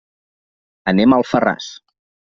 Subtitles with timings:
[0.93, 1.73] Anem a Alfarràs.